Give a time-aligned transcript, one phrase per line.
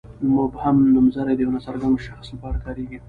[0.35, 2.99] مبهم نومځري د یوه ناڅرګند شخص لپاره کاریږي.